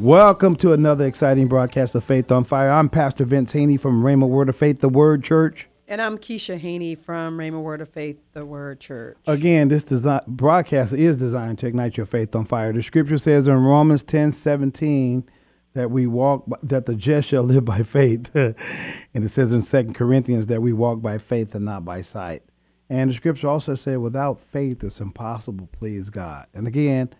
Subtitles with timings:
[0.00, 2.70] Welcome to another exciting broadcast of Faith on Fire.
[2.70, 5.68] I'm Pastor Vince Haynie from Rhema Word of Faith, the Word Church.
[5.86, 9.18] And I'm Keisha Haynie from Rhema Word of Faith, the Word Church.
[9.26, 12.72] Again, this design, broadcast is designed to ignite your faith on fire.
[12.72, 15.28] The scripture says in Romans 10 17
[15.74, 18.30] that we walk, by, that the just shall live by faith.
[18.34, 18.54] and
[19.12, 22.42] it says in Second Corinthians that we walk by faith and not by sight.
[22.88, 26.46] And the scripture also said, without faith, it's impossible to please God.
[26.54, 27.10] And again,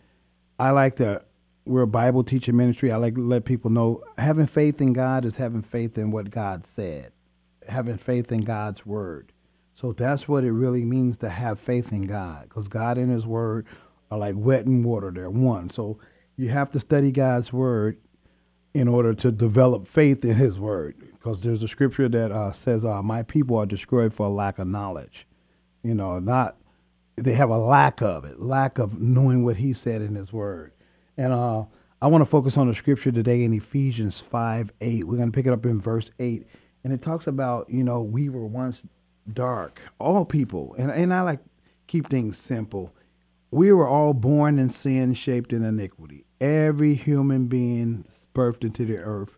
[0.58, 1.22] I like to
[1.64, 2.90] we're a Bible teaching ministry.
[2.90, 6.30] I like to let people know having faith in God is having faith in what
[6.30, 7.12] God said,
[7.68, 9.32] having faith in God's word.
[9.74, 13.26] So that's what it really means to have faith in God, because God and His
[13.26, 13.66] word
[14.10, 15.10] are like wet and water.
[15.10, 15.70] They're one.
[15.70, 15.98] So
[16.36, 17.96] you have to study God's word
[18.74, 22.84] in order to develop faith in His word, because there's a scripture that uh, says,
[22.84, 25.26] uh, "My people are destroyed for lack of knowledge."
[25.82, 26.56] You know, not
[27.16, 30.72] they have a lack of it, lack of knowing what He said in His word.
[31.16, 31.64] And uh,
[32.00, 35.04] I want to focus on the scripture today in Ephesians 5 8.
[35.04, 36.46] We're going to pick it up in verse 8.
[36.84, 38.82] And it talks about, you know, we were once
[39.32, 40.74] dark, all people.
[40.78, 41.40] And, and I like
[41.86, 42.94] keep things simple.
[43.50, 46.24] We were all born in sin, shaped in iniquity.
[46.40, 49.36] Every human being birthed into the earth,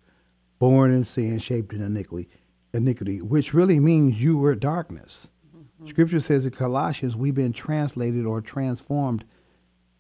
[0.59, 2.29] born in sin, shaped in iniquity,
[2.73, 5.27] iniquity which really means you were darkness.
[5.55, 5.89] Mm-hmm.
[5.89, 9.25] Scripture says in Colossians, we've been translated or transformed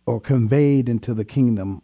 [0.06, 1.82] or conveyed into the kingdom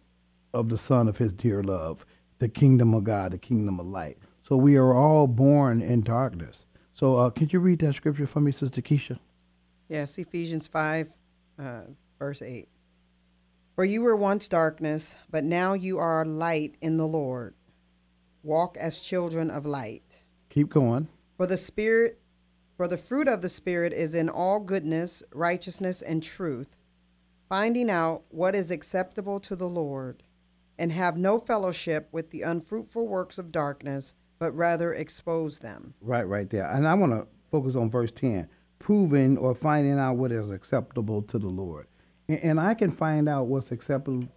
[0.53, 2.05] of the Son of His dear love,
[2.39, 4.19] the kingdom of God, the kingdom of light.
[4.43, 6.65] So we are all born in darkness.
[6.95, 9.19] So uh, could you read that scripture for me, Sister Keisha?
[9.89, 11.09] Yes, Ephesians 5,
[11.59, 11.81] uh,
[12.19, 12.69] verse 8.
[13.75, 17.55] For you were once darkness, but now you are light in the Lord.
[18.43, 20.25] Walk as children of light.
[20.51, 21.09] Keep going.
[21.37, 22.21] For the Spirit,
[22.77, 26.77] for the fruit of the Spirit is in all goodness, righteousness, and truth
[27.51, 30.23] finding out what is acceptable to the Lord,
[30.79, 35.93] and have no fellowship with the unfruitful works of darkness, but rather expose them.
[36.01, 36.71] Right, right there.
[36.71, 41.21] And I want to focus on verse 10 proving or finding out what is acceptable
[41.21, 41.87] to the Lord.
[42.29, 44.29] And, and I can find out what's acceptable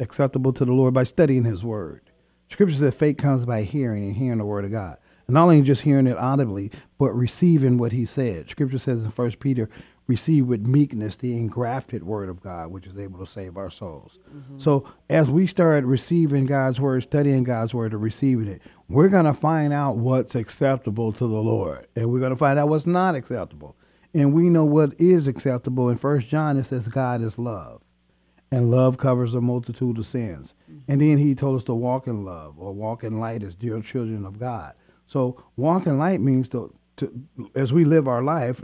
[0.00, 2.10] acceptable to the Lord by studying his word.
[2.50, 4.96] Scripture says faith comes by hearing and hearing the word of God.
[5.26, 8.48] And not only just hearing it audibly, but receiving what he said.
[8.48, 9.68] Scripture says in First Peter
[10.06, 14.18] receive with meekness the engrafted word of God, which is able to save our souls.
[14.28, 14.58] Mm-hmm.
[14.58, 19.24] So as we start receiving God's word, studying God's word, and receiving it, we're going
[19.24, 22.86] to find out what's acceptable to the Lord, and we're going to find out what's
[22.86, 23.76] not acceptable.
[24.14, 25.88] And we know what is acceptable.
[25.88, 27.82] In First John, it says God is love,
[28.50, 30.54] and love covers a multitude of sins.
[30.70, 30.92] Mm-hmm.
[30.92, 33.80] And then He told us to walk in love or walk in light as dear
[33.80, 34.74] children of God.
[35.06, 37.12] So walk in light means to, to
[37.54, 38.62] as we live our life,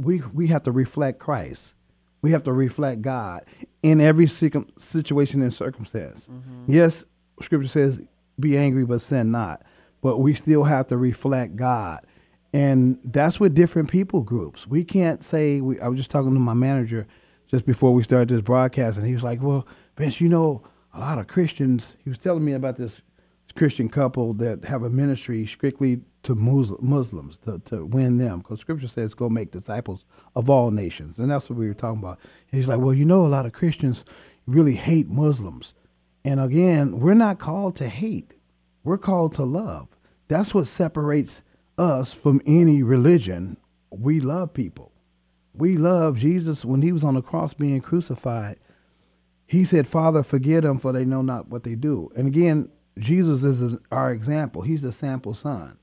[0.00, 1.74] we we have to reflect Christ.
[2.22, 3.44] We have to reflect God
[3.82, 6.26] in every situation and circumstance.
[6.26, 6.72] Mm-hmm.
[6.72, 7.04] Yes,
[7.42, 8.00] Scripture says,
[8.38, 9.62] "Be angry, but sin not."
[10.00, 12.04] But we still have to reflect God,
[12.52, 14.66] and that's with different people groups.
[14.66, 15.60] We can't say.
[15.60, 17.06] We, I was just talking to my manager
[17.48, 19.66] just before we started this broadcast, and he was like, "Well,
[19.96, 20.62] Vince, you know,
[20.94, 22.92] a lot of Christians." He was telling me about this
[23.56, 28.88] Christian couple that have a ministry strictly to Muslims to, to win them because scripture
[28.88, 30.04] says go make disciples
[30.34, 31.18] of all nations.
[31.18, 32.18] And that's what we were talking about.
[32.50, 34.04] And he's like well you know a lot of christians
[34.46, 35.74] really hate muslims.
[36.24, 38.34] And again we're not called to hate.
[38.84, 39.88] We're called to love.
[40.28, 41.42] That's what separates
[41.76, 43.56] us from any religion.
[43.90, 44.92] We love people.
[45.54, 46.64] We love jesus.
[46.64, 48.58] When he was on the cross being crucified
[49.46, 52.10] he said father forgive them for they know not what they do.
[52.16, 54.62] And again jesus is our example.
[54.62, 55.77] He's the sample son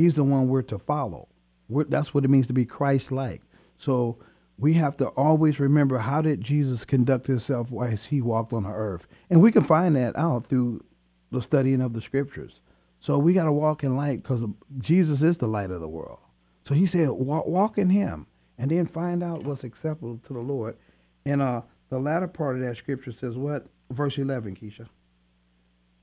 [0.00, 1.28] He's the one we're to follow.
[1.68, 3.42] We're, that's what it means to be Christ-like.
[3.76, 4.16] So
[4.56, 8.70] we have to always remember how did Jesus conduct himself as he walked on the
[8.70, 10.82] earth, and we can find that out through
[11.30, 12.60] the studying of the scriptures.
[12.98, 14.42] So we got to walk in light because
[14.78, 16.20] Jesus is the light of the world.
[16.66, 18.26] So he said, walk, walk in him,
[18.56, 20.78] and then find out what's acceptable to the Lord.
[21.26, 21.60] And uh,
[21.90, 23.66] the latter part of that scripture says what?
[23.90, 24.88] Verse 11, Keisha.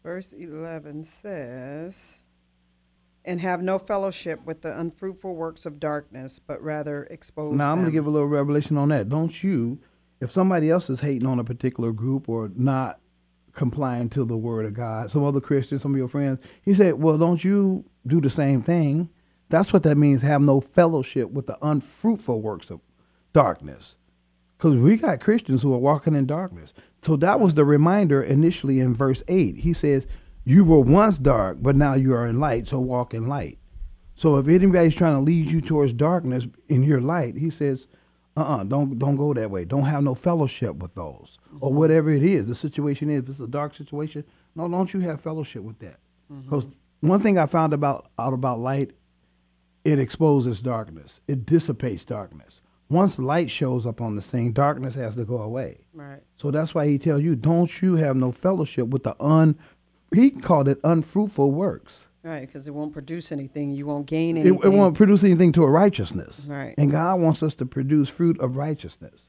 [0.04, 2.17] Verse 11 says,
[3.27, 7.75] and have no fellowship with the unfruitful works of darkness, but rather expose Now, I'm
[7.75, 9.09] going to give a little revelation on that.
[9.09, 9.79] Don't you
[10.19, 13.00] if somebody else is hating on a particular group or not
[13.53, 16.95] complying to the word of God, some other Christians, some of your friends, he said,
[16.95, 19.09] well, don't you do the same thing?
[19.50, 22.81] That's what that means, have no fellowship with the unfruitful works of
[23.33, 23.95] darkness.
[24.57, 26.74] Because we got Christians who are walking in darkness.
[27.03, 29.57] So that was the reminder initially in verse 8.
[29.57, 30.06] He says,
[30.48, 33.60] You were once dark, but now you are in light, so walk in light.
[34.16, 37.88] So if anybody's trying to lead you towards darkness in your light, he says,
[38.38, 39.66] uh-uh, don't don't go that way.
[39.66, 41.38] Don't have no fellowship with those.
[41.48, 41.58] Mm-hmm.
[41.60, 44.24] Or whatever it is, the situation is, if it's a dark situation,
[44.56, 46.00] no, don't you have fellowship with that.
[46.44, 47.08] Because mm-hmm.
[47.10, 48.92] one thing I found about out about light,
[49.84, 51.20] it exposes darkness.
[51.28, 52.62] It dissipates darkness.
[52.90, 55.80] Once light shows up on the scene, darkness has to go away.
[55.94, 56.22] Right.
[56.38, 59.58] So that's why he tells you, don't you have no fellowship with the un
[60.13, 62.06] he called it unfruitful works.
[62.24, 63.71] Right, because it won't produce anything.
[63.71, 64.59] You won't gain anything.
[64.59, 66.42] It, it, won't produce anything to a righteousness.
[66.45, 66.75] Right.
[66.77, 69.21] And God wants us to produce fruit of righteousness.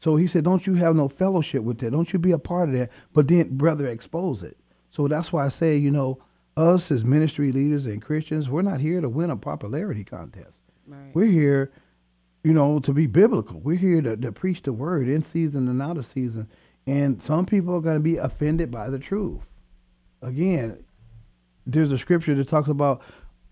[0.00, 1.92] So he said, Don't you have no fellowship with that?
[1.92, 2.90] Don't you be a part of that?
[3.14, 4.58] But then, brother, expose it.
[4.90, 6.18] So that's why I say, you know,
[6.56, 10.58] us as ministry leaders and Christians, we're not here to win a popularity contest.
[10.86, 11.14] Right.
[11.14, 11.72] We're here,
[12.42, 13.60] you know, to be biblical.
[13.60, 16.48] We're here to, to preach the word in season and out of season.
[16.86, 19.40] And some people are going to be offended by the truth.
[20.24, 20.82] Again,
[21.66, 23.02] there's a scripture that talks about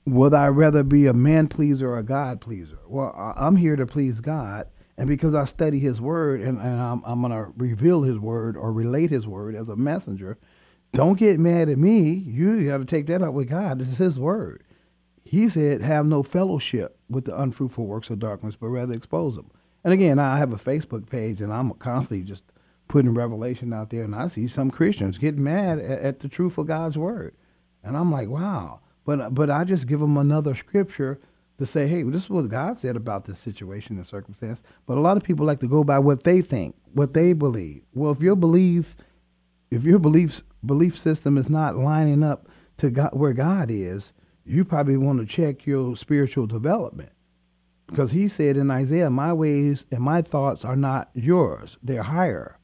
[0.04, 2.78] would I rather be a man pleaser or a God pleaser?
[2.88, 4.66] Well, I'm here to please God,
[4.98, 8.56] and because I study His Word and, and I'm, I'm going to reveal His Word
[8.56, 10.38] or relate His Word as a messenger,
[10.92, 12.10] don't get mad at me.
[12.10, 13.80] You got to take that up with God.
[13.80, 14.64] It's His Word.
[15.24, 19.50] He said, have no fellowship with the unfruitful works of darkness, but rather expose them.
[19.84, 22.44] And again, I have a Facebook page, and I'm constantly just
[22.92, 26.58] putting revelation out there, and I see some Christians get mad at, at the truth
[26.58, 27.34] of God's Word.
[27.82, 28.80] And I'm like, wow.
[29.06, 31.18] But but I just give them another scripture
[31.56, 34.62] to say, hey, this is what God said about this situation and circumstance.
[34.86, 37.82] But a lot of people like to go by what they think, what they believe.
[37.94, 38.94] Well, if your belief,
[39.70, 42.46] if your belief belief system is not lining up
[42.76, 44.12] to God, where God is,
[44.44, 47.12] you probably want to check your spiritual development.
[47.86, 52.58] Because he said in Isaiah, My ways and my thoughts are not yours, they're higher.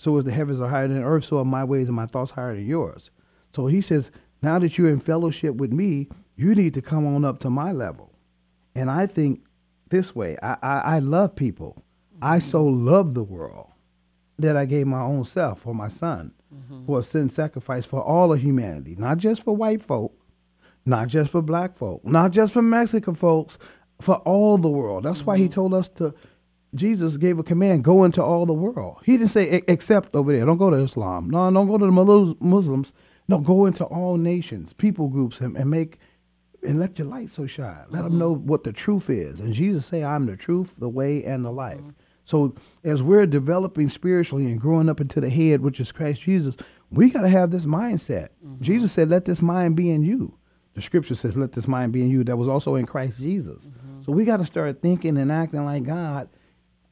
[0.00, 2.06] So as the heavens are higher than the earth, so are my ways and my
[2.06, 3.10] thoughts higher than yours.
[3.54, 4.10] So he says,
[4.40, 7.72] now that you're in fellowship with me, you need to come on up to my
[7.72, 8.10] level.
[8.74, 9.42] And I think
[9.90, 11.84] this way I, I, I love people.
[12.14, 12.24] Mm-hmm.
[12.24, 13.72] I so love the world
[14.38, 16.86] that I gave my own self for my son mm-hmm.
[16.86, 20.14] for a sin sacrifice for all of humanity, not just for white folk,
[20.86, 23.58] not just for black folk, not just for Mexican folks,
[24.00, 25.04] for all the world.
[25.04, 25.26] That's mm-hmm.
[25.26, 25.52] why he mm-hmm.
[25.52, 26.14] told us to.
[26.74, 28.98] Jesus gave a command: go into all the world.
[29.04, 30.44] He didn't say except over there.
[30.44, 31.28] Don't go to Islam.
[31.28, 32.92] No, don't go to the Muslims.
[33.28, 35.98] No, go into all nations, people groups, and, and make
[36.62, 37.84] and let your light so shine.
[37.88, 39.40] Let them know what the truth is.
[39.40, 41.80] And Jesus say, "I'm the truth, the way, and the life."
[42.24, 46.54] So as we're developing spiritually and growing up into the head, which is Christ Jesus,
[46.90, 48.28] we got to have this mindset.
[48.44, 48.62] Mm-hmm.
[48.62, 50.36] Jesus said, "Let this mind be in you."
[50.74, 53.68] The scripture says, "Let this mind be in you." That was also in Christ Jesus.
[53.68, 54.02] Mm-hmm.
[54.02, 56.28] So we got to start thinking and acting like God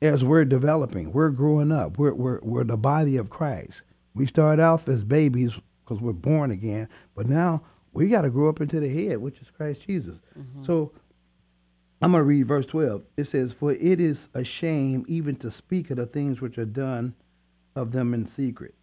[0.01, 1.13] as we're developing.
[1.13, 1.99] We're growing up.
[1.99, 3.83] We're we're we're the body of Christ.
[4.15, 5.53] We start off as babies
[5.85, 6.89] because we're born again.
[7.15, 7.63] But now
[7.93, 10.17] we got to grow up into the head, which is Christ Jesus.
[10.39, 10.63] Mm-hmm.
[10.63, 10.93] So
[12.01, 13.03] I'm going to read verse 12.
[13.17, 16.65] It says, For it is a shame even to speak of the things which are
[16.65, 17.15] done
[17.75, 18.75] of them in secret.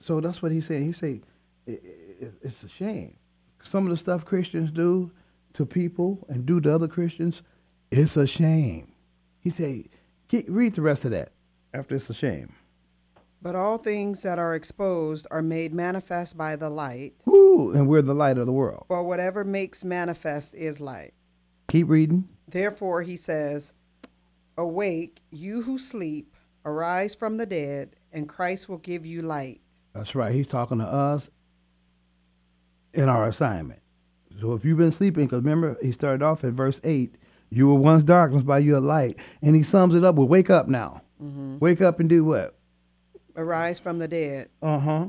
[0.00, 0.86] So that's what he's saying.
[0.86, 1.20] He say
[1.66, 1.82] it,
[2.20, 3.16] it, it's a shame.
[3.62, 5.10] Some of the stuff Christians do
[5.54, 7.42] to people and do to other Christians,
[7.90, 8.92] it's a shame.
[9.40, 9.50] He
[10.30, 11.32] say, read the rest of that
[11.74, 12.54] after it's a shame.
[13.42, 17.14] But all things that are exposed are made manifest by the light.
[17.26, 18.84] Ooh, and we're the light of the world.
[18.88, 21.14] For whatever makes manifest is light.
[21.68, 22.28] Keep reading.
[22.48, 23.72] Therefore, he says,
[24.58, 26.34] Awake, you who sleep,
[26.66, 29.62] arise from the dead, and Christ will give you light.
[29.94, 30.34] That's right.
[30.34, 31.30] He's talking to us
[32.92, 33.80] in our assignment.
[34.40, 37.14] So if you've been sleeping, because remember, he started off at verse 8,
[37.50, 39.18] you were once darkness, by your light.
[39.42, 41.02] And he sums it up with wake up now.
[41.22, 41.58] Mm-hmm.
[41.58, 42.56] Wake up and do what?
[43.40, 44.48] arise from the dead.
[44.62, 45.06] Uh huh.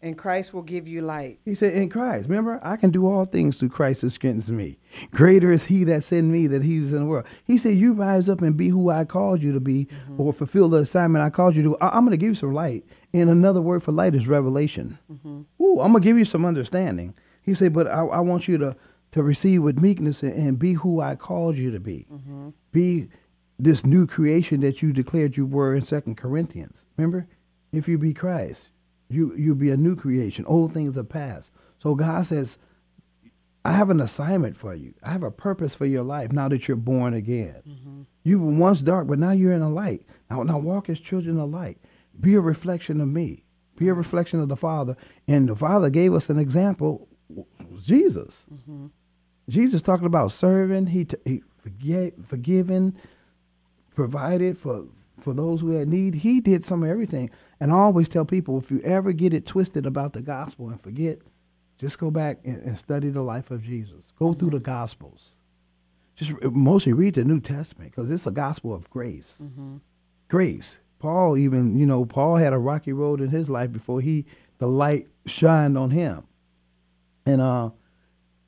[0.00, 1.38] And Christ will give you light.
[1.46, 2.28] He said, In Christ.
[2.28, 4.78] Remember, I can do all things through Christ who strengthens me.
[5.12, 7.24] Greater is he that's in me than he's in the world.
[7.44, 10.20] He said, You rise up and be who I called you to be, mm-hmm.
[10.20, 11.78] or fulfill the assignment I called you to.
[11.78, 12.84] I- am going to give you some light.
[13.14, 14.98] And another word for light is revelation.
[15.10, 15.62] Mm-hmm.
[15.62, 17.14] Ooh, I'm going to give you some understanding.
[17.42, 18.76] He said, But I, I want you to,
[19.14, 22.06] to receive with meekness and, and be who I called you to be.
[22.12, 22.50] Mm-hmm.
[22.70, 23.08] Be
[23.58, 26.76] this new creation that you declared you were in Second Corinthians.
[26.96, 27.26] Remember?
[27.76, 28.68] if you be Christ.
[29.08, 30.44] You you'll be a new creation.
[30.46, 31.50] Old things are past.
[31.82, 32.58] So God says,
[33.64, 34.94] I have an assignment for you.
[35.02, 37.62] I have a purpose for your life now that you're born again.
[37.68, 38.02] Mm-hmm.
[38.24, 40.02] You were once dark, but now you're in the light.
[40.30, 41.78] Now, now walk as children of light.
[42.20, 43.44] Be a reflection of me.
[43.76, 43.98] Be a mm-hmm.
[43.98, 44.96] reflection of the Father.
[45.28, 47.08] And the Father gave us an example,
[47.82, 48.44] Jesus.
[48.52, 48.86] Mm-hmm.
[49.48, 50.86] Jesus talking about serving.
[50.86, 52.96] He, t- he forget, forgiven,
[53.94, 54.86] provided for
[55.20, 56.14] for those who had need.
[56.14, 57.30] He did some of everything.
[57.60, 60.80] And I always tell people, if you ever get it twisted about the gospel and
[60.80, 61.18] forget,
[61.78, 64.04] just go back and, and study the life of Jesus.
[64.18, 65.30] Go through the Gospels.
[66.16, 69.34] Just mostly read the New Testament because it's a gospel of grace.
[70.28, 70.78] Grace.
[71.00, 74.24] Paul even, you know, Paul had a rocky road in his life before he
[74.58, 76.22] the light shined on him.
[77.26, 77.70] And uh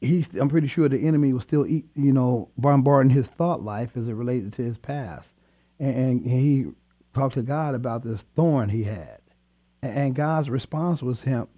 [0.01, 3.97] he's I'm pretty sure the enemy was still eat, you know, bombarding his thought life
[3.97, 5.33] as it related to his past.
[5.79, 6.67] And, and he
[7.15, 9.21] talked to God about this thorn he had.
[9.83, 11.49] And, and God's response was him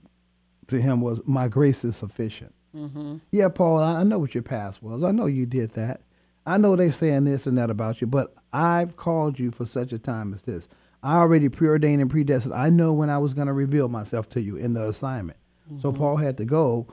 [0.68, 3.16] to him was, "My grace is sufficient." Mm-hmm.
[3.32, 5.02] Yeah, Paul, I I know what your past was.
[5.02, 6.02] I know you did that.
[6.46, 9.92] I know they're saying this and that about you, but I've called you for such
[9.92, 10.66] a time as this.
[11.02, 12.54] I already preordained and predestined.
[12.54, 15.38] I know when I was going to reveal myself to you in the assignment.
[15.80, 15.98] So mm-hmm.
[15.98, 16.86] Paul had to go,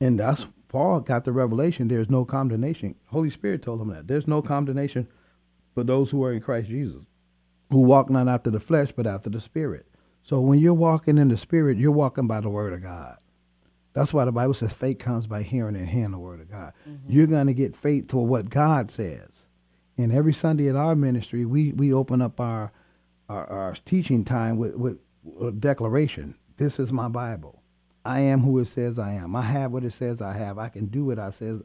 [0.00, 1.88] and that's Paul got the revelation.
[1.88, 2.94] There's no condemnation.
[3.06, 5.08] Holy Spirit told him that there's no condemnation
[5.74, 7.04] for those who are in Christ Jesus,
[7.70, 9.86] who walk not after the flesh but after the Spirit.
[10.22, 13.16] So when you're walking in the Spirit, you're walking by the Word of God.
[13.98, 16.72] That's why the Bible says faith comes by hearing and hearing the word of God.
[16.88, 17.12] Mm-hmm.
[17.12, 19.28] You're going to get faith for what God says.
[19.96, 22.70] And every Sunday in our ministry, we, we open up our,
[23.28, 24.98] our, our teaching time with, with
[25.42, 26.36] a declaration.
[26.58, 27.60] This is my Bible.
[28.04, 29.36] I am who it says I am.
[29.36, 30.58] I have what it says I have.
[30.58, 31.62] I can do what I says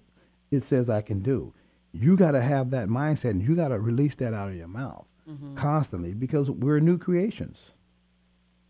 [0.51, 1.53] it says I can do.
[1.91, 4.67] You got to have that mindset and you got to release that out of your
[4.67, 5.55] mouth mm-hmm.
[5.55, 7.57] constantly because we're new creations.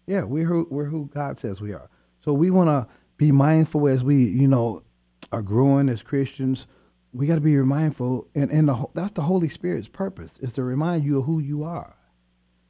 [0.08, 1.90] Yeah, we're who, we're who God says we are.
[2.24, 4.84] So we want to be mindful as we, you know,
[5.32, 6.68] are growing as Christians.
[7.14, 10.64] We got to be mindful, and and the, that's the Holy Spirit's purpose is to
[10.64, 11.96] remind you of who you are.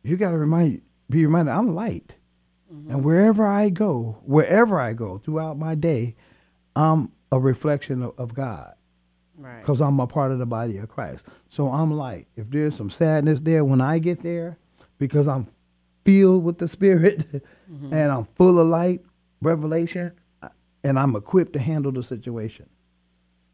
[0.04, 2.14] You got to remind, be reminded, I'm light,
[2.90, 6.16] and wherever I go, wherever I go throughout my day,
[6.76, 8.74] I'm a reflection of, of God
[9.38, 9.60] Right.
[9.62, 11.26] because I'm a part of the body of Christ.
[11.50, 12.28] So I'm light.
[12.36, 14.58] If there's some sadness there when I get there,
[15.00, 15.48] because I'm
[16.06, 17.32] filled with the Spirit
[17.72, 17.94] mm-hmm.
[17.94, 19.04] and I'm full of light,
[19.42, 20.12] revelation,
[20.84, 22.70] and I'm equipped to handle the situation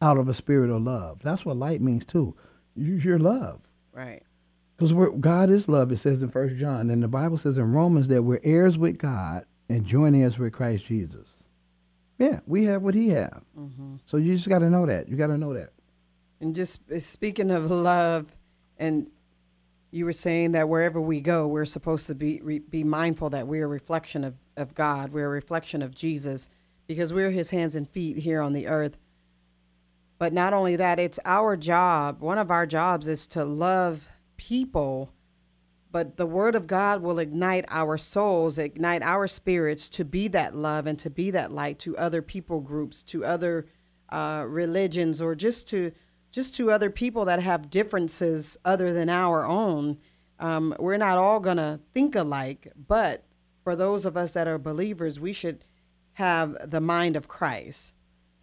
[0.02, 1.20] out of a spirit of love.
[1.24, 2.36] That's what light means too.
[2.76, 3.60] Use your love.
[3.92, 4.24] Right.
[4.80, 8.08] Because God is love, it says in First John, and the Bible says in Romans
[8.08, 11.28] that we're heirs with God and joint heirs with Christ Jesus.
[12.18, 13.44] Yeah, we have what He have.
[13.58, 13.96] Mm-hmm.
[14.06, 15.10] So you just got to know that.
[15.10, 15.72] You got to know that.
[16.40, 18.34] And just speaking of love,
[18.78, 19.12] and
[19.92, 23.48] you were saying that wherever we go, we're supposed to be re, be mindful that
[23.48, 25.12] we're a reflection of, of God.
[25.12, 26.48] We're a reflection of Jesus
[26.88, 28.98] because we're His hands and feet here on the earth.
[30.20, 32.22] But not only that, it's our job.
[32.22, 34.08] One of our jobs is to love
[34.40, 35.12] people,
[35.92, 40.56] but the Word of God will ignite our souls, ignite our spirits to be that
[40.56, 43.68] love and to be that light to other people groups, to other
[44.10, 45.92] uh, religions, or just to
[46.32, 49.98] just to other people that have differences other than our own.
[50.40, 53.26] Um, we're not all gonna think alike, but
[53.64, 55.66] for those of us that are believers, we should
[56.14, 57.94] have the mind of Christ.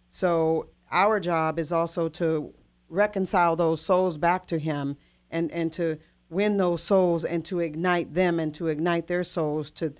[0.09, 2.53] So our job is also to
[2.89, 4.97] reconcile those souls back to Him
[5.31, 5.97] and, and to
[6.29, 9.93] win those souls and to ignite them and to ignite their souls to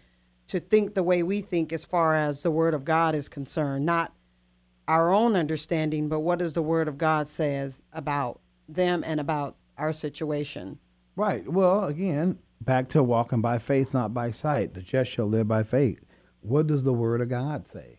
[0.47, 3.85] to think the way we think as far as the Word of God is concerned,
[3.85, 4.13] not
[4.87, 9.57] our own understanding, but what does the Word of God says about them and about
[9.77, 10.79] our situation.
[11.15, 11.47] Right.
[11.51, 14.73] Well, again, back to walking by faith, not by sight.
[14.73, 15.99] The just shall live by faith.
[16.41, 17.97] What does the Word of God say?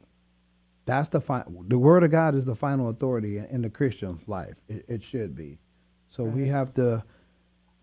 [0.86, 4.26] That's the fi- the Word of God is the final authority in, in the Christian's
[4.26, 4.54] life.
[4.68, 5.58] It, it should be.
[6.08, 7.04] So we have to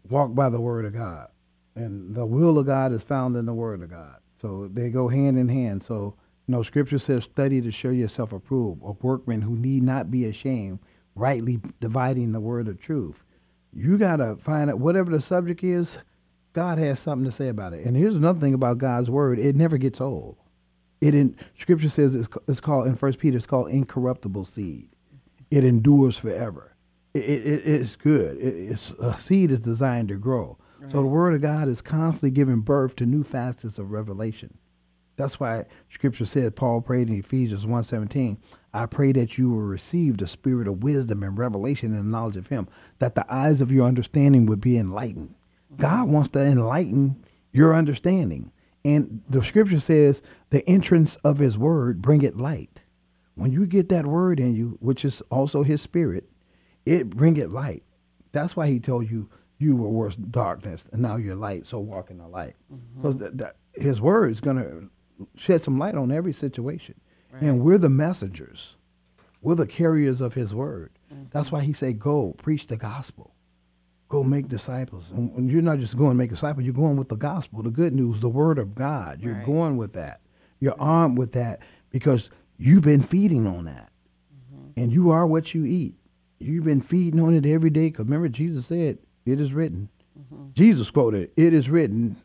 [0.09, 1.29] walk by the Word of God,
[1.75, 4.17] and the will of God is found in the Word of God.
[4.41, 5.83] So they go hand in hand.
[5.83, 6.15] So
[6.47, 10.25] you know, Scripture says, "Study to show yourself approved, a workman who need not be
[10.25, 10.79] ashamed,
[11.15, 13.23] rightly dividing the word of truth."
[13.73, 15.97] You gotta find out whatever the subject is.
[16.53, 17.85] God has something to say about it.
[17.85, 20.37] And here's another thing about God's word: it never gets old.
[21.01, 23.37] It in Scripture says it's, it's called in First Peter.
[23.37, 24.89] It's called incorruptible seed.
[25.51, 26.74] It endures forever.
[27.15, 28.37] It, it, it's good.
[28.37, 30.57] It, it's a seed is designed to grow.
[30.91, 34.57] So the word of God is constantly giving birth to new facets of revelation.
[35.15, 38.37] That's why Scripture said Paul prayed in Ephesians 1.17,
[38.73, 42.47] I pray that you will receive the spirit of wisdom and revelation and knowledge of
[42.47, 42.67] him,
[42.99, 45.33] that the eyes of your understanding would be enlightened.
[45.73, 45.81] Mm-hmm.
[45.81, 48.51] God wants to enlighten your understanding.
[48.83, 52.81] And the scripture says the entrance of his word bringeth light.
[53.35, 56.29] when you get that word in you, which is also his spirit,
[56.85, 57.83] it bring it light.
[58.31, 62.09] That's why he told you you were worse darkness and now you're light, so walk
[62.11, 62.55] in the light.
[62.95, 63.81] Because mm-hmm.
[63.81, 64.89] his word is going to
[65.35, 66.95] shed some light on every situation.
[67.31, 67.43] Right.
[67.43, 68.75] And we're the messengers.
[69.41, 70.91] We're the carriers of his word.
[71.13, 71.25] Mm-hmm.
[71.31, 73.33] That's why he said, go, preach the gospel.
[74.07, 75.11] Go make disciples.
[75.11, 77.93] And you're not just going to make disciples, you're going with the gospel, the good
[77.93, 79.19] news, the word of God.
[79.21, 79.45] You're right.
[79.45, 80.21] going with that.
[80.59, 83.89] You're armed with that because you've been feeding on that.
[84.53, 84.79] Mm-hmm.
[84.79, 85.95] And you are what you eat.
[86.39, 87.89] You've been feeding on it every day.
[87.89, 89.89] Because remember, Jesus said, it is written.
[90.19, 90.53] Mm-hmm.
[90.53, 92.17] Jesus quoted, it is written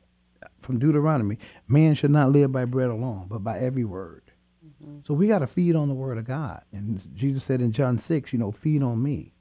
[0.61, 1.39] from Deuteronomy,
[1.69, 4.23] man should not live by bread alone, but by every word.
[4.65, 4.99] Mm-hmm.
[5.05, 6.63] So we got to feed on the word of God.
[6.73, 9.33] And Jesus said in John 6, you know, feed on me.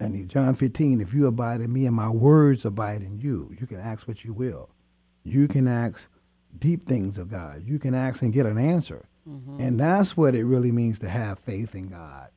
[0.00, 3.54] And in John 15, if you abide in me and my words abide in you,
[3.60, 4.70] you can ask what you will.
[5.24, 6.08] You can ask
[6.58, 7.64] deep things of God.
[7.66, 9.06] You can ask and get an answer.
[9.28, 9.60] Mm-hmm.
[9.60, 12.28] And that's what it really means to have faith in God.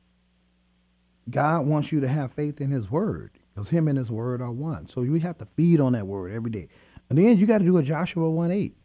[1.30, 4.50] God wants you to have faith in his word because him and his word are
[4.50, 4.88] one.
[4.88, 6.68] So you have to feed on that word every day.
[7.08, 8.76] And then you got to do a Joshua 1 8.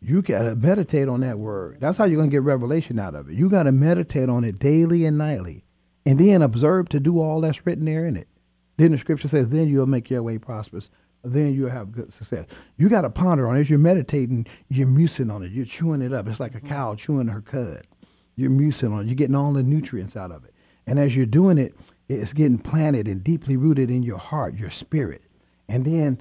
[0.00, 1.78] You got to meditate on that word.
[1.80, 3.34] That's how you're going to get revelation out of it.
[3.34, 5.64] You got to meditate on it daily and nightly
[6.04, 8.28] and then observe to do all that's written there in it.
[8.76, 10.90] Then the scripture says, then you'll make your way prosperous.
[11.22, 12.46] Then you'll have good success.
[12.76, 13.60] You got to ponder on it.
[13.60, 15.52] As you're meditating, you're musing on it.
[15.52, 16.26] You're chewing it up.
[16.26, 17.86] It's like a cow chewing her cud.
[18.34, 19.06] You're musing on it.
[19.06, 20.51] You're getting all the nutrients out of it.
[20.86, 21.74] And as you're doing it,
[22.08, 25.22] it's getting planted and deeply rooted in your heart, your spirit.
[25.68, 26.20] And then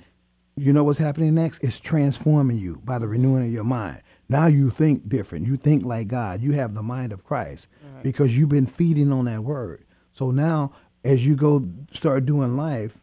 [0.55, 1.63] you know what's happening next?
[1.63, 4.01] It's transforming you by the renewing of your mind.
[4.29, 5.47] Now you think different.
[5.47, 6.41] You think like God.
[6.41, 8.03] You have the mind of Christ right.
[8.03, 9.83] because you've been feeding on that word.
[10.11, 12.97] So now, as you go start doing life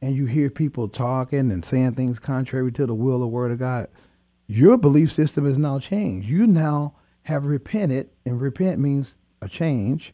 [0.00, 3.52] and you hear people talking and saying things contrary to the will of the word
[3.52, 3.88] of God,
[4.46, 6.28] your belief system is now changed.
[6.28, 6.94] You now
[7.24, 10.12] have repented, and repent means a change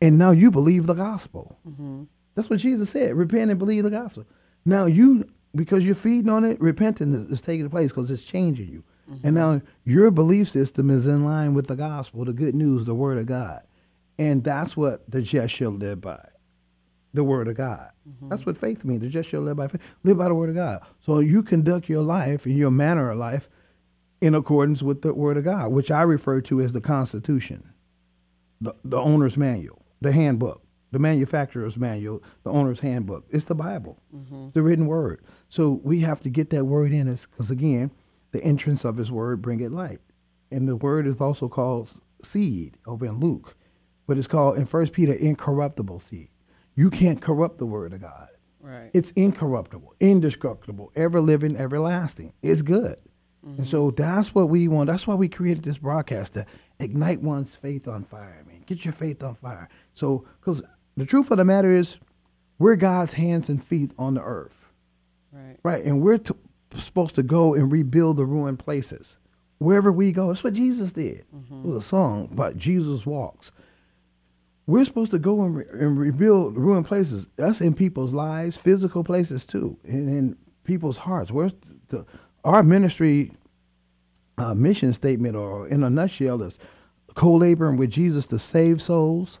[0.00, 1.58] and now you believe the gospel.
[1.68, 2.04] Mm-hmm.
[2.34, 3.14] That's what Jesus said.
[3.14, 4.24] Repent and believe the gospel.
[4.64, 8.68] Now you, because you're feeding on it, repenting is, is taking place because it's changing
[8.68, 8.84] you.
[9.10, 9.26] Mm-hmm.
[9.26, 12.94] And now your belief system is in line with the gospel, the good news, the
[12.94, 13.62] word of God.
[14.18, 16.24] And that's what the just shall live by,
[17.12, 17.90] the word of God.
[18.08, 18.28] Mm-hmm.
[18.28, 19.00] That's what faith means.
[19.00, 19.80] The just shall live by faith.
[20.04, 20.82] Live by the word of God.
[21.04, 23.48] So you conduct your life and your manner of life
[24.20, 27.70] in accordance with the word of God, which I refer to as the Constitution,
[28.60, 33.26] the, the owner's manual the handbook, the manufacturer's manual, the owner's handbook.
[33.30, 33.98] It's the Bible.
[34.14, 34.44] Mm-hmm.
[34.46, 35.22] It's the written word.
[35.48, 37.90] So we have to get that word in us because again,
[38.32, 40.00] the entrance of his word bring it light.
[40.50, 41.90] And the word is also called
[42.22, 43.56] seed over in Luke,
[44.06, 46.28] but it's called in First Peter incorruptible seed.
[46.74, 48.28] You can't corrupt the word of God.
[48.60, 48.90] Right.
[48.92, 52.34] It's incorruptible, indestructible, ever living, everlasting.
[52.42, 52.96] It's good.
[53.44, 53.62] Mm-hmm.
[53.62, 54.88] And so that's what we want.
[54.88, 56.46] That's why we created this broadcast to
[56.80, 58.62] ignite one's faith on fire, man.
[58.66, 59.68] Get your faith on fire.
[59.92, 60.62] So, because
[60.96, 61.96] the truth of the matter is,
[62.58, 64.66] we're God's hands and feet on the earth.
[65.32, 65.56] Right.
[65.62, 65.84] Right.
[65.84, 66.20] And we're
[66.76, 69.16] supposed to go and rebuild the ruined places.
[69.58, 70.28] Wherever we go.
[70.28, 71.24] That's what Jesus did.
[71.34, 71.60] Mm-hmm.
[71.60, 73.50] It was a song about Jesus walks.
[74.66, 77.26] We're supposed to go and, re- and rebuild ruined places.
[77.36, 81.30] That's in people's lives, physical places too, and in people's hearts.
[81.30, 81.52] Where's
[81.88, 82.06] the,
[82.44, 83.32] our ministry
[84.40, 86.58] uh, mission statement, or in a nutshell, is
[87.14, 89.38] co-laboring with Jesus to save souls,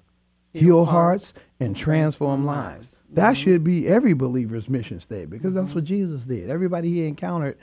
[0.52, 3.02] heal, hearts, and transform, lives.
[3.04, 3.14] Mm-hmm.
[3.14, 5.64] That should be every believer's mission statement because mm-hmm.
[5.64, 6.50] that's what Jesus did.
[6.50, 7.58] Everybody he encountered,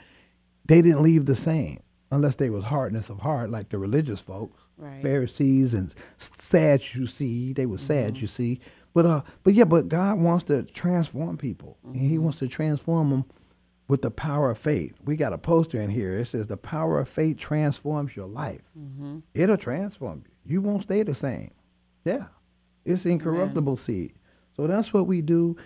[0.66, 4.60] they didn't leave the same unless they was hardness of heart, like the religious folks,
[4.76, 5.02] right.
[5.02, 7.54] Pharisees and Sadducees.
[7.54, 7.86] They were mm-hmm.
[7.86, 8.60] sad, you see.
[8.94, 12.24] But uh, but yeah, but God wants to transform people, and He mm-hmm.
[12.24, 13.24] wants to transform them
[13.88, 14.94] with the power of faith.
[15.04, 16.18] We got a poster in here.
[16.18, 18.60] It says the power of faith transforms your life.
[18.78, 19.18] Mm-hmm.
[19.34, 20.54] It'll transform you.
[20.54, 21.50] You won't stay the same.
[22.04, 22.26] Yeah.
[22.84, 23.84] It's incorruptible Amen.
[23.84, 24.12] seed.
[24.56, 25.56] So that's what we do,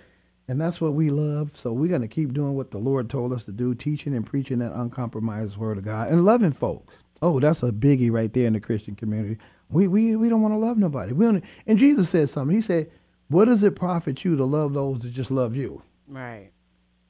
[0.49, 1.51] and that's what we love.
[1.55, 4.27] So we're going to keep doing what the Lord told us to do, teaching and
[4.27, 6.95] preaching that uncompromised word of God and loving folks.
[7.23, 9.39] Oh, that's a biggie right there in the Christian community.
[9.71, 11.13] We we, we don't want to love nobody.
[11.13, 12.55] We don't, and Jesus said something.
[12.55, 12.91] He said,
[13.29, 16.51] "What does it profit you to love those that just love you?" Right.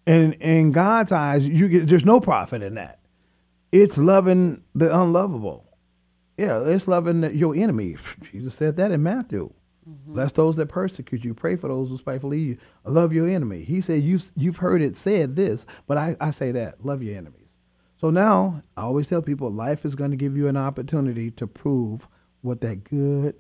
[0.07, 2.99] And in God's eyes, you get there's no profit in that.
[3.71, 5.65] It's loving the unlovable.
[6.37, 7.97] Yeah, it's loving your enemy.
[8.33, 9.53] Jesus said that in Matthew.
[9.89, 10.15] Mm-hmm.
[10.15, 11.35] Bless those that persecute you.
[11.35, 12.59] Pray for those who spitefully you.
[12.85, 13.65] Love your enemy.
[13.65, 16.85] He said, you, You've heard it said this, but I, I say that.
[16.85, 17.39] Love your enemies.
[18.01, 21.47] So now, I always tell people life is going to give you an opportunity to
[21.47, 22.09] prove
[22.43, 23.37] what that good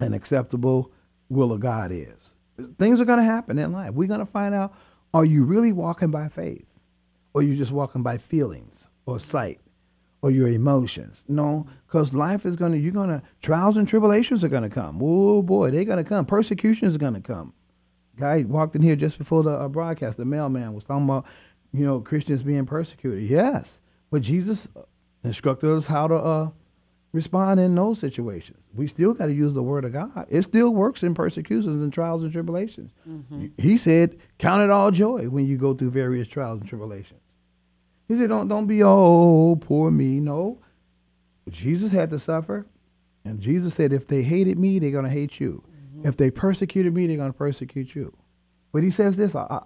[0.00, 0.92] and acceptable
[1.28, 2.34] will of God is.
[2.78, 3.92] Things are going to happen in life.
[3.92, 4.74] We're going to find out
[5.14, 6.66] are you really walking by faith?
[7.34, 9.60] Or are you just walking by feelings or sight?
[10.22, 11.22] or your emotions.
[11.28, 14.98] No, because life is gonna you're gonna trials and tribulations are gonna come.
[15.02, 16.26] Oh boy, they're gonna come.
[16.26, 17.52] Persecution is gonna come.
[18.16, 20.16] Guy walked in here just before the uh, broadcast.
[20.16, 21.24] The mailman was talking about,
[21.72, 23.28] you know, Christians being persecuted.
[23.28, 23.78] Yes,
[24.10, 24.66] but Jesus
[25.22, 26.50] instructed us how to uh,
[27.12, 28.58] respond in those situations.
[28.74, 30.26] We still got to use the word of God.
[30.28, 32.92] It still works in persecutions and trials and tribulations.
[33.08, 33.46] Mm-hmm.
[33.56, 37.20] He said, "Count it all joy when you go through various trials and tribulations."
[38.08, 40.58] He said, "Don't don't be oh poor me." No,
[41.48, 42.66] Jesus had to suffer,
[43.24, 45.62] and Jesus said, "If they hated me, they're gonna hate you.
[45.66, 46.08] Mm-hmm.
[46.08, 48.14] If they persecuted me, they're gonna persecute you."
[48.72, 49.62] But he says this: I, I,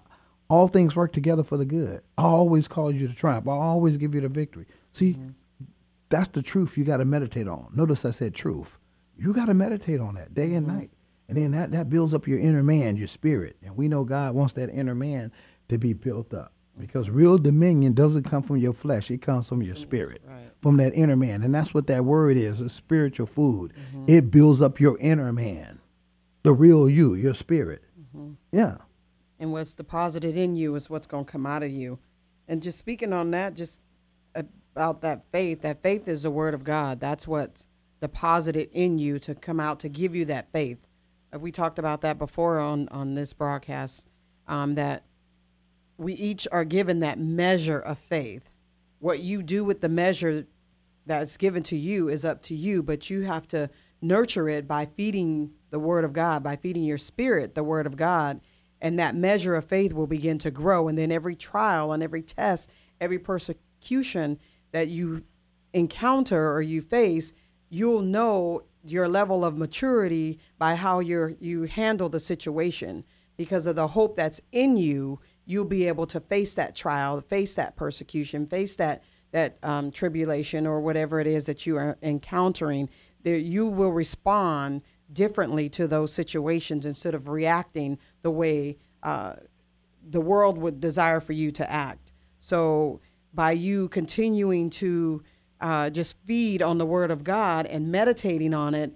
[0.48, 2.02] "All things work together for the good.
[2.16, 3.48] I always cause you to triumph.
[3.48, 5.31] I always give you the victory." See, mm-hmm.
[6.12, 7.72] That's the truth you got to meditate on.
[7.75, 8.79] Notice I said truth.
[9.16, 10.79] You got to meditate on that day and mm-hmm.
[10.79, 10.90] night.
[11.29, 13.57] And then that, that builds up your inner man, your spirit.
[13.64, 15.33] And we know God wants that inner man
[15.68, 16.53] to be built up.
[16.79, 20.51] Because real dominion doesn't come from your flesh, it comes from your spirit, right.
[20.62, 21.42] from that inner man.
[21.42, 23.72] And that's what that word is a spiritual food.
[23.75, 24.05] Mm-hmm.
[24.09, 25.81] It builds up your inner man,
[26.42, 27.83] the real you, your spirit.
[27.98, 28.33] Mm-hmm.
[28.53, 28.77] Yeah.
[29.38, 31.98] and what's deposited in you is what's going to come out of you.
[32.48, 33.81] And just speaking on that, just
[34.35, 34.42] uh,
[34.74, 37.00] about that faith, that faith is the word of God.
[37.00, 37.66] That's what's
[38.00, 40.87] deposited in you to come out to give you that faith.
[41.32, 44.08] Uh, We talked about that before on on this broadcast.
[44.48, 45.04] Um, that
[45.96, 48.50] we each are given that measure of faith.
[48.98, 50.46] What you do with the measure
[51.06, 54.87] that's given to you is up to you, but you have to nurture it by
[54.87, 58.40] feeding the word of God, by feeding your spirit the word of God.
[58.80, 60.88] And that measure of faith will begin to grow.
[60.88, 62.68] And then every trial and every test,
[63.00, 64.40] every persecution
[64.72, 65.22] that you
[65.72, 67.32] encounter or you face,
[67.70, 73.04] you'll know your level of maturity by how you you handle the situation
[73.37, 77.54] because of the hope that's in you you'll be able to face that trial face
[77.54, 82.90] that persecution face that that um, tribulation or whatever it is that you are encountering
[83.22, 84.82] there you will respond
[85.12, 89.35] differently to those situations instead of reacting the way uh,
[90.08, 92.12] the world would desire for you to act.
[92.40, 93.00] So
[93.35, 95.23] by you continuing to
[95.61, 98.95] uh, just feed on the Word of God and meditating on it,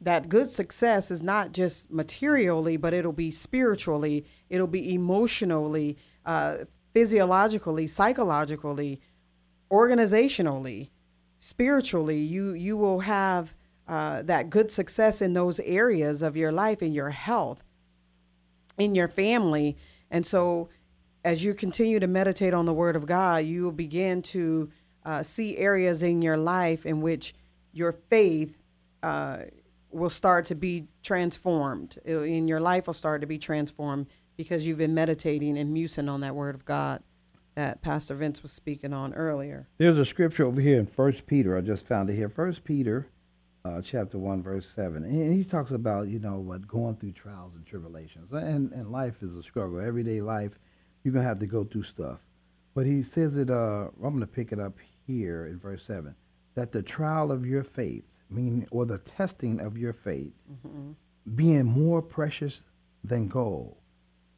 [0.00, 6.58] that good success is not just materially, but it'll be spiritually, it'll be emotionally, uh,
[6.92, 9.00] physiologically, psychologically,
[9.70, 10.90] organizationally,
[11.38, 12.18] spiritually.
[12.18, 13.54] You you will have
[13.88, 17.64] uh, that good success in those areas of your life, in your health,
[18.78, 19.76] in your family,
[20.10, 20.68] and so
[21.24, 24.70] as you continue to meditate on the Word of God, you will begin to
[25.04, 27.34] uh, see areas in your life in which
[27.72, 28.62] your faith
[29.02, 29.38] uh,
[29.90, 31.98] will start to be transformed.
[32.04, 34.06] In your life will start to be transformed
[34.36, 37.02] because you've been meditating and musing on that Word of God
[37.54, 39.68] that Pastor Vince was speaking on earlier.
[39.78, 41.56] There's a scripture over here in First Peter.
[41.56, 42.28] I just found it here.
[42.28, 43.06] First Peter,
[43.64, 47.54] uh, chapter one, verse seven, and he talks about you know what going through trials
[47.54, 49.80] and tribulations, and and life is a struggle.
[49.80, 50.58] Everyday life,
[51.04, 52.18] you're gonna have to go through stuff.
[52.74, 53.50] But he says it.
[53.50, 56.16] Uh, I'm gonna pick it up here in verse seven,
[56.54, 60.32] that the trial of your faith, meaning or the testing of your faith,
[61.36, 62.62] being more precious
[63.04, 63.76] than gold.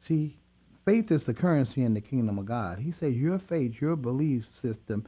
[0.01, 0.37] See,
[0.85, 2.79] faith is the currency in the kingdom of God.
[2.79, 5.05] He said your faith, your belief system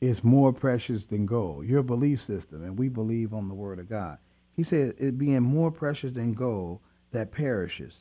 [0.00, 1.66] is more precious than gold.
[1.66, 4.18] Your belief system, and we believe on the word of God.
[4.56, 6.80] He said it being more precious than gold
[7.12, 7.98] that perishes.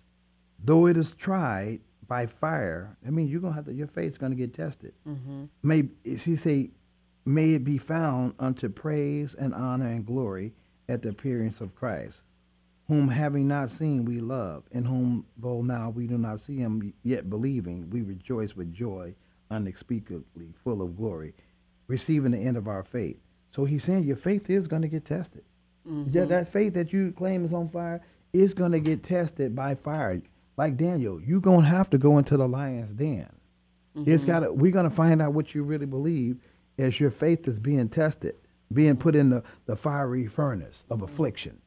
[0.63, 4.35] Though it is tried by fire, I mean you're gonna have to your faith's gonna
[4.35, 4.93] get tested.
[5.07, 5.45] Mm-hmm.
[5.63, 6.71] May he say,
[7.25, 10.53] may it be found unto praise and honor and glory
[10.89, 12.21] at the appearance of Christ
[12.91, 16.93] whom having not seen we love, in whom though now we do not see him
[17.03, 19.13] yet believing, we rejoice with joy
[19.49, 21.33] unspeakably full of glory,
[21.87, 23.15] receiving the end of our faith.
[23.51, 25.45] So he's saying your faith is going to get tested.
[25.87, 26.17] Mm-hmm.
[26.17, 28.01] Yeah, that faith that you claim is on fire
[28.33, 30.21] is going to get tested by fire.
[30.57, 33.29] Like Daniel, you're going to have to go into the lion's den.
[33.95, 34.31] It's mm-hmm.
[34.31, 34.53] got to.
[34.53, 36.37] We're going to find out what you really believe
[36.77, 38.35] as your faith is being tested,
[38.71, 41.05] being put in the, the fiery furnace of mm-hmm.
[41.05, 41.57] affliction.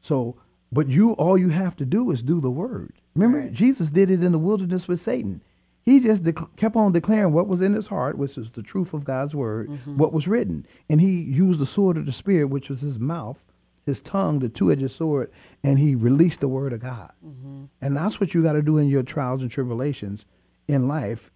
[0.00, 0.36] So,
[0.70, 2.92] but you all you have to do is do the word.
[3.14, 3.52] Remember, Right.
[3.52, 5.40] Jesus did it in the wilderness with Satan.
[5.84, 8.94] He just dec- kept on declaring what was in his heart, which is the truth
[8.94, 9.98] of God's word, mm-hmm.
[9.98, 13.44] what was written, and he used the sword of the spirit, which was his mouth,
[13.86, 15.30] his tongue, the two-edged sword,
[15.62, 17.12] and he released the word of God.
[17.24, 17.64] Mm-hmm.
[17.80, 20.24] And that's what you got to do in your trials and tribulations
[20.68, 21.30] in life,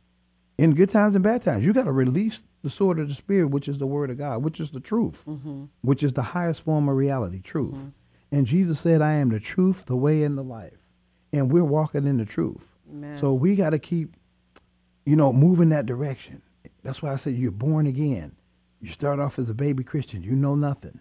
[0.56, 1.64] in good times and bad times.
[1.64, 4.42] You got to release the sword of the spirit, which is the word of God,
[4.42, 5.64] which is the truth, mm-hmm.
[5.82, 7.74] which is the highest form of reality, truth.
[7.74, 7.88] Mm-hmm.
[8.32, 10.78] And Jesus said, "I am the truth, the way, and the life,"
[11.32, 12.66] and we're walking in the truth.
[12.90, 13.18] Amen.
[13.18, 14.16] So we got to keep,
[15.06, 16.42] you know, moving that direction.
[16.82, 18.32] That's why I said you're born again.
[18.80, 20.22] You start off as a baby Christian.
[20.22, 20.98] You know nothing.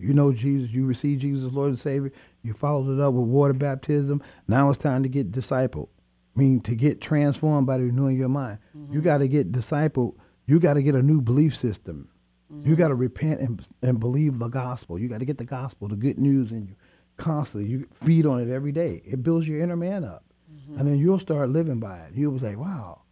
[0.00, 0.70] You know Jesus.
[0.70, 2.12] You receive Jesus as Lord and Savior.
[2.42, 4.22] You followed it up with water baptism.
[4.48, 5.88] Now it's time to get discipled.
[6.34, 8.58] I mean, to get transformed by the renewing your mind.
[8.76, 8.94] Mm-hmm.
[8.94, 10.14] You got to get discipled.
[10.46, 12.08] You got to get a new belief system.
[12.52, 12.68] Mm-hmm.
[12.68, 14.98] You got to repent and, and believe the gospel.
[14.98, 16.76] You got to get the gospel, the good news in you
[17.16, 17.68] constantly.
[17.68, 19.02] You feed on it every day.
[19.04, 20.24] It builds your inner man up.
[20.52, 20.78] Mm-hmm.
[20.78, 22.12] And then you'll start living by it.
[22.14, 23.02] You'll say, wow,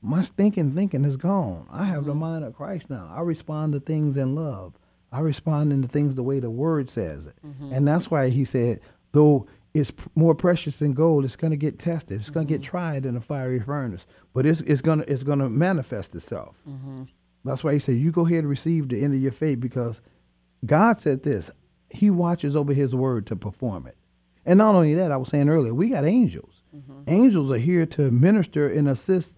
[0.00, 1.66] my stinking thinking is gone.
[1.70, 2.20] I have the mm-hmm.
[2.20, 3.12] mind of Christ now.
[3.14, 4.74] I respond to things in love.
[5.14, 7.36] I respond to things the way the word says it.
[7.46, 7.72] Mm-hmm.
[7.72, 8.80] And that's why he said,
[9.12, 12.18] though it's more precious than gold, it's going to get tested.
[12.18, 12.70] It's going to get mm-hmm.
[12.70, 14.06] tried in a fiery furnace.
[14.32, 16.56] But it's, it's going to it's going to manifest itself.
[16.68, 17.04] Mm-hmm.
[17.44, 20.00] That's why he said, you go ahead and receive the end of your faith because
[20.66, 21.48] God said this.
[21.90, 23.96] He watches over his word to perform it.
[24.44, 26.54] And not only that, I was saying earlier, we got angels.
[26.74, 27.02] Mm-hmm.
[27.06, 29.36] Angels are here to minister and assist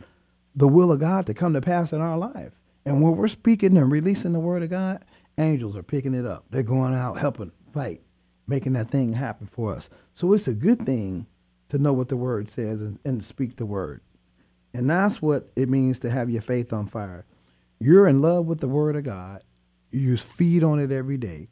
[0.54, 2.52] the will of God to come to pass in our life.
[2.86, 5.04] And when we're speaking and releasing the word of God,
[5.38, 6.44] angels are picking it up.
[6.51, 8.03] They're going out helping fight,
[8.46, 9.90] making that thing happen for us.
[10.14, 11.27] So it's a good thing
[11.68, 14.01] to know what the word says and, and speak the word.
[14.72, 17.25] And that's what it means to have your faith on fire.
[17.81, 19.42] You're in love with the word of God.
[19.90, 21.49] You feed on it every day.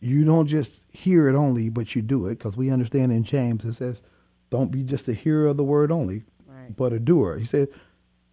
[0.00, 3.64] You don't just hear it only, but you do it, because we understand in James
[3.64, 4.02] it says,
[4.50, 6.76] don't be just a hearer of the word only, right.
[6.76, 7.38] but a doer.
[7.38, 7.68] He said,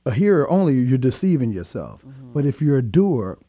[0.05, 2.01] a hearer only, you're deceiving yourself.
[2.01, 2.33] Mm-hmm.
[2.33, 3.39] But if you're a doer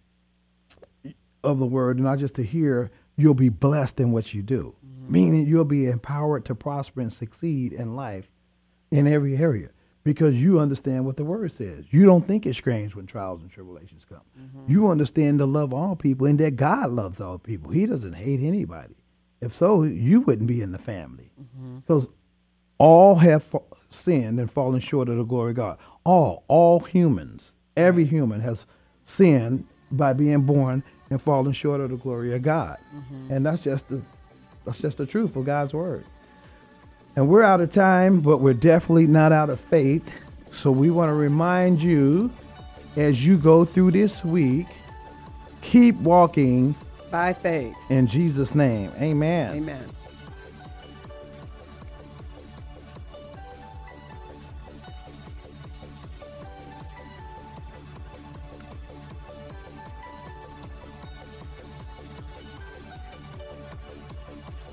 [1.44, 4.74] of the word, not just to hear, you'll be blessed in what you do.
[4.84, 5.12] Mm-hmm.
[5.12, 8.28] Meaning you'll be empowered to prosper and succeed in life
[8.90, 9.70] in every area
[10.04, 11.86] because you understand what the word says.
[11.90, 14.20] You don't think it's strange when trials and tribulations come.
[14.38, 14.70] Mm-hmm.
[14.70, 17.70] You understand to love all people and that God loves all people.
[17.70, 18.94] He doesn't hate anybody.
[19.40, 21.30] If so, you wouldn't be in the family.
[21.80, 22.14] Because mm-hmm.
[22.78, 23.54] all have
[23.90, 25.78] sinned and fallen short of the glory of God.
[26.04, 28.66] All, all humans, every human has
[29.04, 32.78] sinned by being born and falling short of the glory of God.
[32.94, 33.32] Mm-hmm.
[33.32, 34.00] And that's just the
[34.64, 36.04] that's just the truth of God's word.
[37.16, 40.20] And we're out of time, but we're definitely not out of faith.
[40.50, 42.32] So we want to remind you
[42.96, 44.66] as you go through this week,
[45.60, 46.74] keep walking
[47.10, 47.76] by faith.
[47.90, 48.90] In Jesus' name.
[49.00, 49.54] Amen.
[49.54, 49.84] Amen.